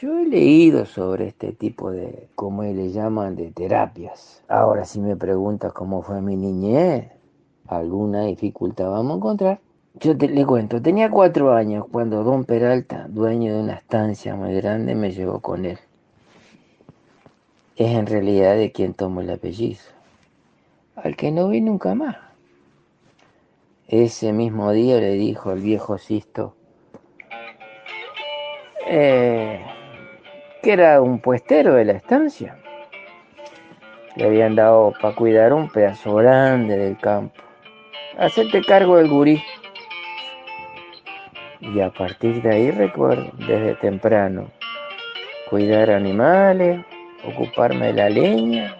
[0.00, 4.42] Yo he leído sobre este tipo de, como le llaman, de terapias.
[4.48, 7.12] Ahora, si me preguntas cómo fue mi niñez,
[7.66, 9.60] alguna dificultad vamos a encontrar.
[9.94, 14.54] Yo te, le cuento, tenía cuatro años cuando don Peralta, dueño de una estancia muy
[14.54, 15.78] grande, me llevó con él.
[17.76, 19.80] Es en realidad de quien tomo el apellido,
[20.96, 22.16] al que no vi nunca más.
[23.86, 26.54] Ese mismo día le dijo al viejo Sisto
[28.86, 29.64] eh,
[30.62, 32.56] que era un puestero de la estancia.
[34.16, 37.40] Le habían dado para cuidar un pedazo grande del campo
[38.18, 39.42] hacerte cargo del gurí.
[41.60, 44.50] Y a partir de ahí recuerdo, desde temprano,
[45.48, 46.84] cuidar animales,
[47.26, 48.76] ocuparme de la leña,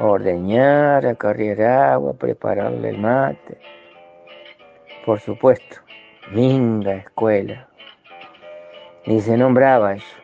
[0.00, 3.58] ordeñar, acarrear agua, prepararle el mate.
[5.04, 5.76] Por supuesto,
[6.32, 7.68] linda escuela.
[9.06, 10.16] Ni se nombraba eso.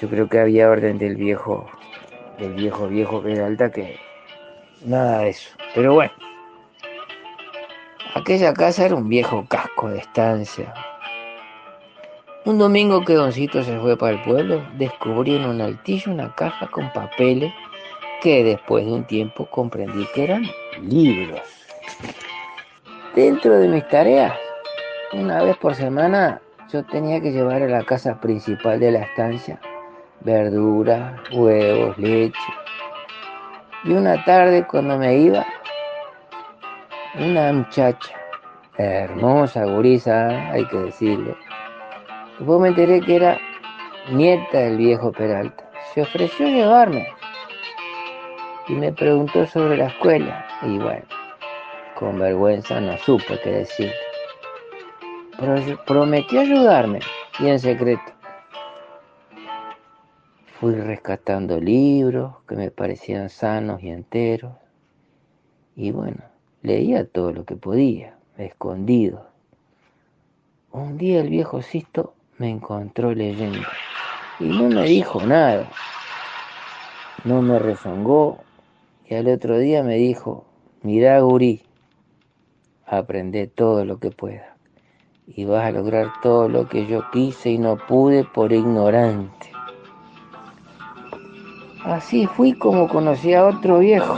[0.00, 1.66] Yo creo que había orden del viejo,
[2.38, 4.09] del viejo viejo Peralta que
[4.84, 5.50] nada de eso.
[5.74, 6.12] Pero bueno,
[8.14, 10.72] aquella casa era un viejo casco de estancia.
[12.44, 16.66] Un domingo que Doncito se fue para el pueblo, descubrí en un altillo una caja
[16.70, 17.52] con papeles
[18.22, 20.46] que después de un tiempo comprendí que eran
[20.82, 21.40] libros.
[23.14, 24.32] Dentro de mis tareas,
[25.12, 26.40] una vez por semana
[26.72, 29.60] yo tenía que llevar a la casa principal de la estancia
[30.20, 32.38] verduras, huevos, leche.
[33.84, 35.46] Y una tarde cuando me iba,
[37.18, 38.14] una muchacha,
[38.76, 41.34] hermosa, gurisa, hay que decirlo.
[42.38, 43.38] Después me enteré que era
[44.10, 45.64] nieta del viejo Peralta.
[45.94, 47.08] Se ofreció a llevarme
[48.68, 50.46] y me preguntó sobre la escuela.
[50.62, 51.04] Y bueno,
[51.94, 53.92] con vergüenza no supe qué decir.
[55.86, 57.00] Prometió ayudarme
[57.38, 58.19] y en secreto.
[60.60, 64.52] Fui rescatando libros que me parecían sanos y enteros.
[65.74, 66.30] Y bueno,
[66.62, 69.26] Leía todo lo que podía, escondido.
[70.72, 73.66] Un día el viejo Sisto me encontró leyendo
[74.38, 75.70] y no me dijo nada.
[77.24, 78.40] No me rezongó
[79.08, 80.44] y al otro día me dijo,
[80.82, 81.62] mirá gurí,
[82.84, 84.54] aprende todo lo que pueda
[85.26, 89.50] y vas a lograr todo lo que yo quise y no pude por ignorante.
[91.84, 94.14] Así fui como conocí a otro viejo.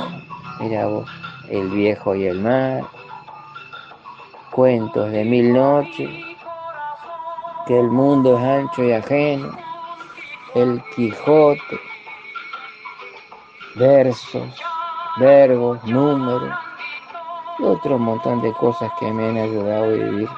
[0.60, 1.08] Mira vos.
[1.48, 2.82] El viejo y el mar,
[4.50, 6.08] cuentos de mil noches,
[7.66, 9.50] que el mundo es ancho y ajeno,
[10.54, 11.80] el Quijote,
[13.74, 14.48] versos,
[15.18, 16.54] verbos, números
[17.58, 20.28] y otro montón de cosas que me han ayudado a vivir,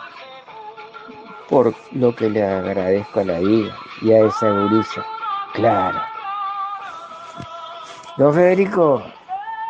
[1.48, 5.04] por lo que le agradezco a la vida y a esa gurisa,
[5.52, 6.13] claro.
[8.16, 9.02] Don Federico,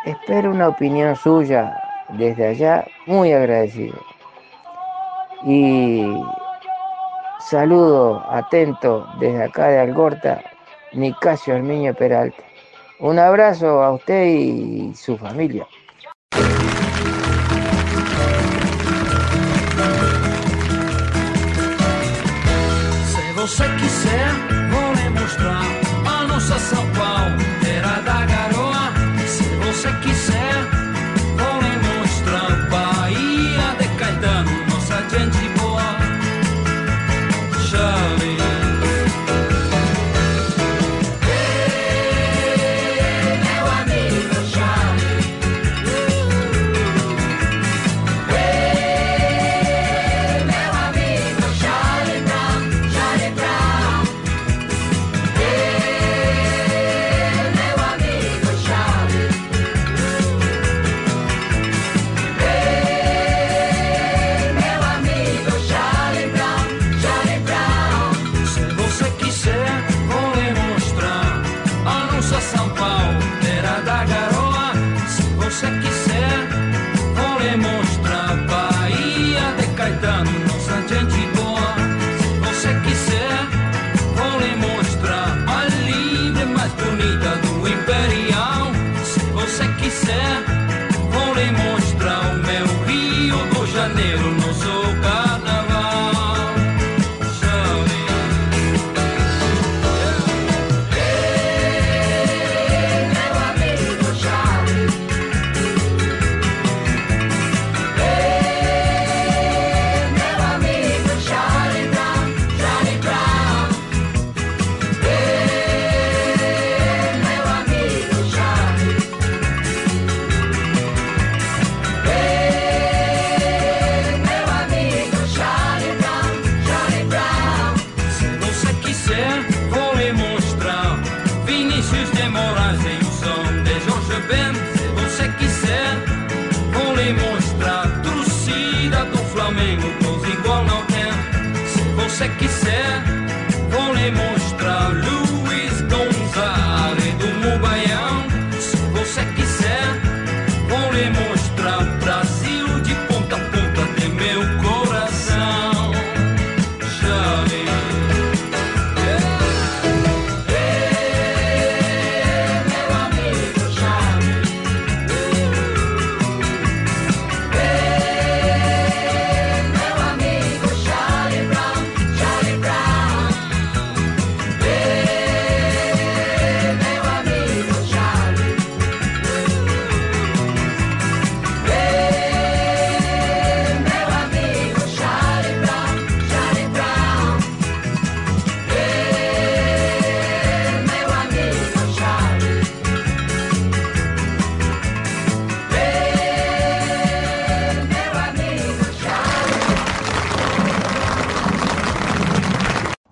[0.05, 1.74] Espero una opinión suya
[2.11, 3.99] desde allá, muy agradecido.
[5.47, 6.05] Y
[7.49, 10.42] Saludo atento desde acá de Algorta,
[10.92, 12.42] Nicasio Armiño Peralta.
[13.01, 15.66] Un abrazo a usted y su familia.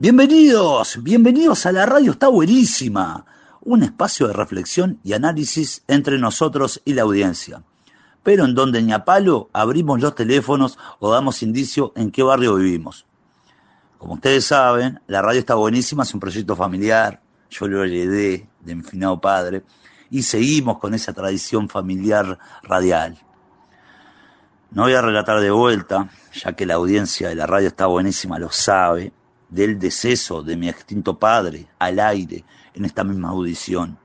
[0.02, 3.24] Bienvenidos, bienvenidos a la radio, está buenísima.
[3.60, 7.62] Un espacio de reflexión y análisis entre nosotros y la audiencia.
[8.24, 12.56] Pero en donde ni a palo abrimos los teléfonos o damos indicio en qué barrio
[12.56, 13.06] vivimos.
[13.98, 18.74] Como ustedes saben, la radio está buenísima, es un proyecto familiar, yo lo heredé de
[18.74, 19.62] mi finado padre,
[20.10, 23.20] y seguimos con esa tradición familiar radial.
[24.72, 28.40] No voy a relatar de vuelta, ya que la audiencia de la radio está buenísima,
[28.40, 29.12] lo sabe,
[29.52, 33.98] del deceso de mi extinto padre al aire en esta misma audición.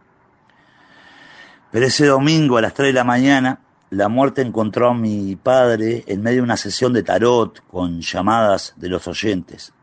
[1.72, 6.04] Pero ese domingo a las 3 de la mañana, la muerte encontró a mi padre
[6.08, 9.74] en medio de una sesión de tarot con llamadas de los oyentes.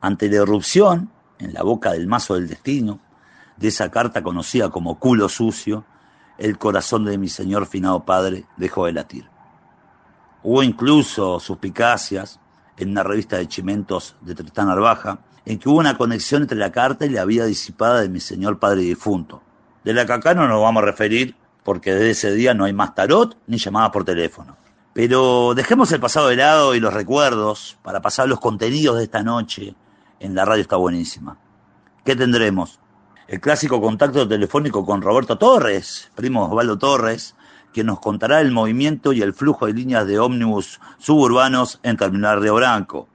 [0.00, 2.98] Ante la irrupción, en la boca del mazo del destino,
[3.58, 5.84] de esa carta conocida como culo sucio,
[6.38, 9.28] el corazón de mi señor finado padre dejó de latir.
[10.42, 12.40] Hubo incluso suspicacias
[12.82, 16.70] en una revista de chimentos de Tristán Arbaja, en que hubo una conexión entre la
[16.70, 19.42] carta y la vida disipada de mi señor padre difunto,
[19.84, 22.72] de la que acá no nos vamos a referir porque desde ese día no hay
[22.72, 24.56] más tarot ni llamadas por teléfono.
[24.92, 29.22] Pero dejemos el pasado de lado y los recuerdos para pasar los contenidos de esta
[29.22, 29.74] noche
[30.20, 31.38] en la radio está buenísima.
[32.04, 32.78] ¿Qué tendremos?
[33.26, 37.34] El clásico contacto telefónico con Roberto Torres, primo Osvaldo Torres,
[37.72, 42.40] quien nos contará el movimiento y el flujo de líneas de ómnibus suburbanos en Terminal
[42.40, 43.08] Río Branco.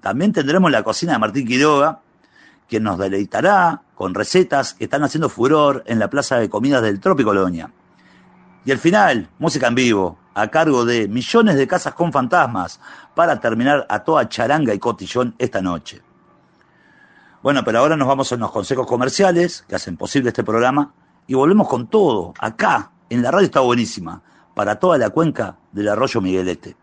[0.00, 2.00] También tendremos la cocina de Martín Quiroga,
[2.68, 7.00] quien nos deleitará con recetas que están haciendo furor en la plaza de comidas del
[7.00, 7.70] Trópico Colonia.
[8.64, 12.80] Y al final, música en vivo, a cargo de millones de casas con fantasmas
[13.14, 16.02] para terminar a toda charanga y cotillón esta noche.
[17.42, 20.92] Bueno, pero ahora nos vamos a los consejos comerciales que hacen posible este programa
[21.26, 24.22] y volvemos con todo, acá, en la radio está buenísima,
[24.54, 26.76] para toda la cuenca del arroyo Miguelete.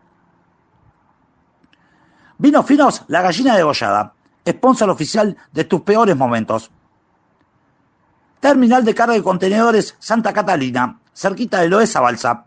[2.38, 4.14] Vinos finos, la gallina degollada,
[4.48, 6.70] sponsor oficial de tus peores momentos.
[8.40, 12.44] Terminal de carga de contenedores Santa Catalina, cerquita de Loesa Balsa.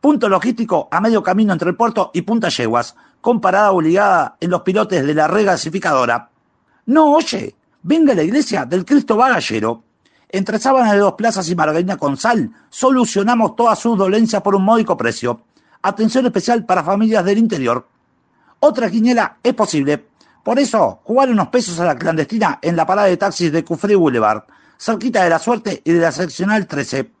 [0.00, 4.50] Punto logístico a medio camino entre el puerto y Punta Yeguas, con parada obligada en
[4.50, 6.30] los pilotes de la regasificadora.
[6.86, 9.82] No, oye, venga la iglesia del Cristo Bagallero.
[10.34, 14.64] Entre Sábana de Dos Plazas y Margarina con Sal, solucionamos todas sus dolencias por un
[14.64, 15.42] módico precio.
[15.80, 17.86] Atención especial para familias del interior.
[18.58, 20.06] Otra quiniela es posible.
[20.42, 23.94] Por eso, jugar unos pesos a la clandestina en la parada de taxis de Cufré
[23.94, 24.42] Boulevard,
[24.76, 27.12] cerquita de la suerte y de la seccional 13.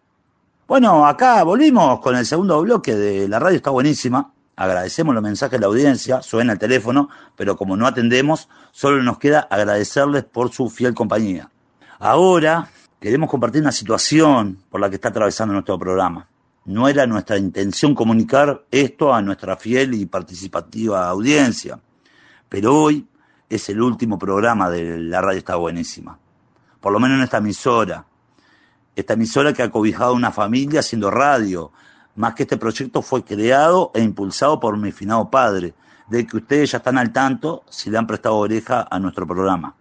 [0.66, 4.32] Bueno, acá volvimos con el segundo bloque de la radio, está buenísima.
[4.56, 9.18] Agradecemos los mensajes de la audiencia, suena el teléfono, pero como no atendemos, solo nos
[9.18, 11.48] queda agradecerles por su fiel compañía.
[12.00, 12.68] Ahora
[13.04, 16.26] queremos compartir una situación por la que está atravesando nuestro programa.
[16.64, 21.78] No era nuestra intención comunicar esto a nuestra fiel y participativa audiencia,
[22.48, 23.06] pero hoy
[23.46, 26.18] es el último programa de la radio está buenísima.
[26.80, 28.06] Por lo menos en esta emisora.
[28.96, 31.72] Esta emisora que ha cobijado una familia haciendo radio,
[32.16, 35.74] más que este proyecto fue creado e impulsado por mi finado padre,
[36.08, 39.74] de que ustedes ya están al tanto si le han prestado oreja a nuestro programa.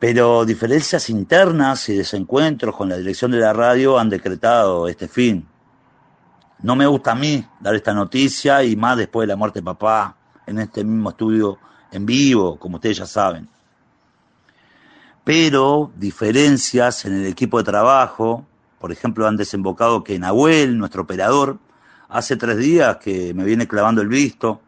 [0.00, 5.46] Pero diferencias internas y desencuentros con la dirección de la radio han decretado este fin.
[6.62, 9.64] No me gusta a mí dar esta noticia y más después de la muerte de
[9.64, 11.58] papá en este mismo estudio
[11.92, 13.46] en vivo, como ustedes ya saben.
[15.22, 18.46] Pero diferencias en el equipo de trabajo,
[18.78, 21.58] por ejemplo, han desembocado que Nahuel, nuestro operador,
[22.08, 24.62] hace tres días que me viene clavando el visto,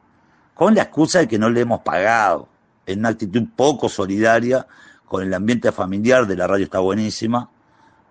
[0.53, 2.49] con la excusa de que no le hemos pagado,
[2.85, 4.67] en una actitud poco solidaria
[5.13, 7.51] con el ambiente familiar de la radio está buenísima,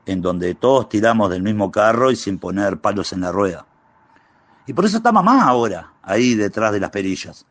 [0.05, 3.65] en donde todos tiramos del mismo carro y sin poner palos en la rueda.
[4.67, 7.47] Y por eso está mamá ahora, ahí detrás de las perillas.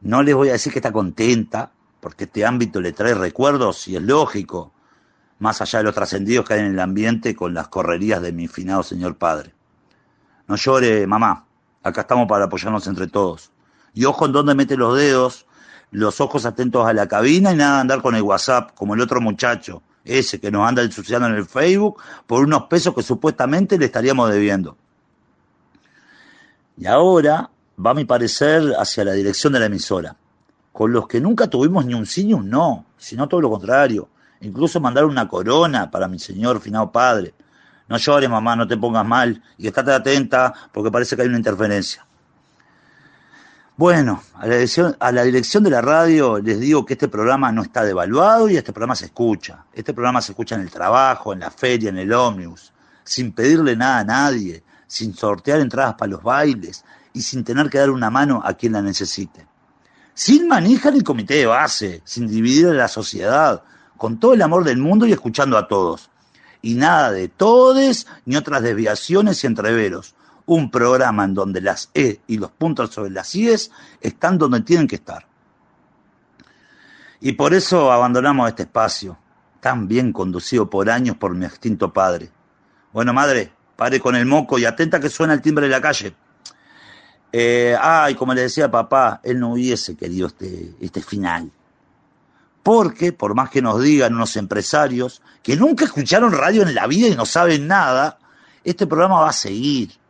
[0.00, 1.70] No les voy a decir que está contenta,
[2.00, 4.72] porque este ámbito le trae recuerdos y es lógico,
[5.38, 8.48] más allá de los trascendidos que hay en el ambiente con las correrías de mi
[8.48, 9.54] finado señor padre.
[10.48, 11.46] No llore, mamá,
[11.84, 13.52] acá estamos para apoyarnos entre todos.
[13.94, 15.46] Y ojo en dónde mete los dedos,
[15.92, 19.00] los ojos atentos a la cabina y nada de andar con el WhatsApp, como el
[19.00, 23.78] otro muchacho, ese que nos anda ensuciando en el Facebook por unos pesos que supuestamente
[23.78, 24.76] le estaríamos debiendo.
[26.78, 27.50] Y ahora
[27.84, 30.16] va mi parecer hacia la dirección de la emisora,
[30.72, 34.08] con los que nunca tuvimos ni un sí ni un no, sino todo lo contrario.
[34.40, 37.34] Incluso mandar una corona para mi señor finado padre.
[37.86, 41.36] No llores, mamá, no te pongas mal y estate atenta porque parece que hay una
[41.36, 42.06] interferencia.
[43.74, 48.50] Bueno, a la, dirección, de la radio les digo que este programa no está devaluado
[48.50, 49.64] y este programa se escucha.
[49.72, 52.70] Este programa se escucha en el trabajo, en la feria, en el ómnibus,
[53.02, 57.78] sin pedirle nada a nadie, sin sortear entradas para los bailes y sin tener que
[57.78, 59.46] dar una mano a quien la necesite.
[60.12, 63.62] Sin manija ni comité de base, sin dividir a la sociedad,
[63.96, 66.10] con todo el amor del mundo y escuchando a todos.
[66.60, 70.14] Y nada de todes ni otras desviaciones y entreveros.
[70.52, 73.70] Un programa en donde las E y los puntos sobre las IES
[74.02, 75.26] están donde tienen que estar.
[77.22, 79.16] Y por eso abandonamos este espacio,
[79.60, 82.28] tan bien conducido por años por mi extinto padre.
[82.92, 86.14] Bueno, madre, pare con el moco y atenta que suena el timbre de la calle.
[87.32, 91.50] Eh, ay, como le decía papá, él no hubiese querido este, este final.
[92.62, 97.08] Porque, por más que nos digan unos empresarios que nunca escucharon radio en la vida
[97.08, 98.18] y no saben nada,
[98.62, 100.01] este programa va a seguir.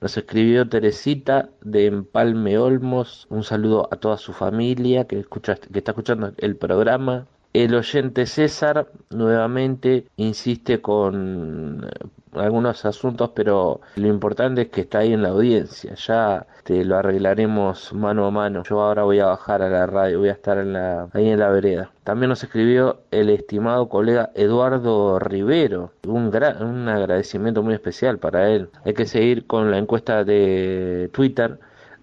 [0.00, 3.28] Nos escribió Teresita de Empalme Olmos.
[3.30, 7.28] Un saludo a toda su familia que, escucha, que está escuchando el programa.
[7.52, 14.98] El oyente César nuevamente insiste con eh, algunos asuntos, pero lo importante es que está
[14.98, 15.94] ahí en la audiencia.
[15.94, 18.62] Ya te lo arreglaremos mano a mano.
[18.64, 21.38] Yo ahora voy a bajar a la radio, voy a estar en la, ahí en
[21.38, 21.90] la vereda.
[22.04, 25.92] También nos escribió el estimado colega Eduardo Rivero.
[26.06, 26.30] Un,
[26.60, 28.70] un agradecimiento muy especial para él.
[28.84, 31.58] Hay que seguir con la encuesta de Twitter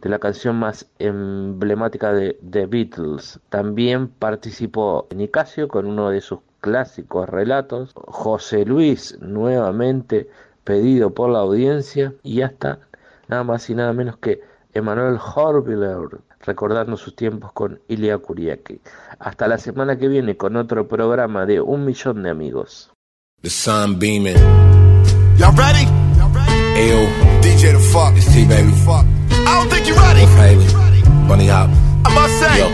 [0.05, 3.39] de la canción más emblemática de The Beatles.
[3.49, 7.89] También participó Nicasio con uno de sus clásicos relatos.
[7.95, 10.29] José Luis, nuevamente
[10.63, 12.13] pedido por la audiencia.
[12.21, 12.77] Y hasta
[13.29, 14.41] nada más y nada menos que
[14.75, 18.79] Emanuel Horviller, recordando sus tiempos con Ilia Kuriaki.
[19.17, 22.91] Hasta la semana que viene con otro programa de Un Millón de Amigos.
[23.41, 24.37] The sun beaming.
[25.39, 25.87] Y'all ready?
[26.75, 28.15] Ayo, DJ the fuck.
[28.15, 29.24] it's T baby.
[29.55, 30.27] I don't think you're ready.
[30.27, 30.67] Wolf Haley.
[31.31, 31.71] Bunny Hop.
[32.03, 32.67] I must say, Yo.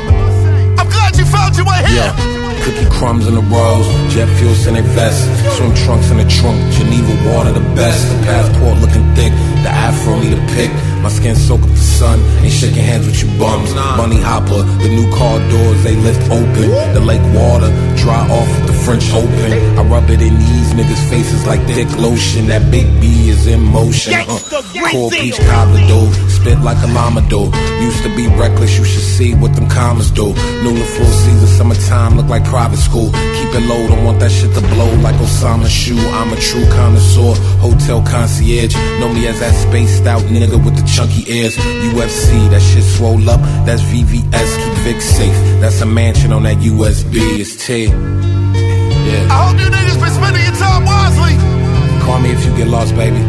[0.82, 2.10] I'm glad you found your way here.
[2.10, 2.42] Yeah.
[2.66, 5.22] Cookie crumbs in the rolls, jet fuel in their vest,
[5.58, 9.34] swim trunks in the trunk, Geneva water the best, the passport looking thick,
[9.66, 10.70] the afro need a pick,
[11.02, 14.90] my skin soak up the sun, ain't shaking hands with you bums, bunny hopper, the
[14.90, 19.84] new car doors they lift open, the lake water dry off the French open, I
[19.84, 24.14] rub it in these niggas faces like thick lotion, that big B is in motion,
[24.14, 24.40] uh,
[24.92, 29.04] cool peach cobbler dough, spit like a llama dough, used to be reckless, you should
[29.04, 33.66] see what them commas do, new full season, summertime look like private school, keep it
[33.70, 38.02] low, don't want that shit to blow like Osama shoe, I'm a true connoisseur, hotel
[38.04, 42.84] concierge, know me as that spaced out nigga with the chunky ears, UFC, that shit
[42.84, 47.88] swole up, that's VVS, keep Vic safe, that's a mansion on that USB, it's T,
[49.12, 51.36] yeah, I hope you niggas been spending your time wisely.
[52.06, 53.20] call me if you get lost, baby,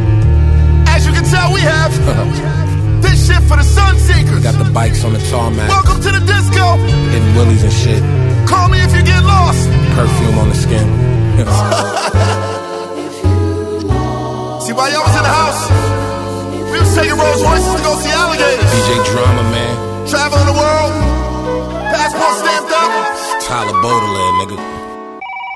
[0.89, 1.93] As you can tell, we have
[3.05, 4.43] this shit for the sun seekers.
[4.43, 6.77] got the bikes on the tarmac, Welcome to the disco.
[7.13, 8.03] hitting willies and shit,
[8.49, 9.69] Call me if you get lost.
[9.99, 10.87] perfume on the skin,
[14.63, 15.61] See, while y'all was in the house,
[16.71, 18.63] we was taking Rolls Royces to go see alligators.
[18.71, 19.75] DJ Drama, man,
[20.07, 20.93] Traveling the world.
[21.91, 22.91] Passport stamped up.
[23.43, 24.59] Tyler Baudelaire, nigga.